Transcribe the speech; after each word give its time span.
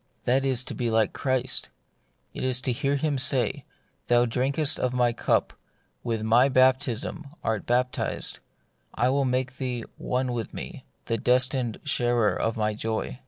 That 0.23 0.43
is 0.45 0.63
to 0.63 0.73
be 0.73 0.89
like 0.89 1.13
Christ; 1.13 1.69
it 2.33 2.43
is 2.43 2.59
to 2.61 2.71
hear 2.71 2.95
Him 2.95 3.19
say," 3.19 3.65
Thou 4.07 4.25
drinkest 4.25 4.79
of 4.79 4.93
my 4.95 5.13
cup; 5.13 5.53
The 6.03 6.09
Mystery 6.09 6.13
of 6.17 6.19
Pain, 6.19 6.29
101 6.31 6.41
with 6.41 6.55
my 6.55 6.61
baptism 6.61 7.25
art 7.43 7.65
baptized. 7.67 8.39
I 8.95 9.11
make 9.23 9.57
thee 9.57 9.83
one 9.97 10.33
with 10.33 10.55
me, 10.55 10.85
the 11.05 11.19
destined 11.19 11.81
sharer 11.83 12.33
of 12.35 12.57
my 12.57 12.73
joy." 12.73 13.19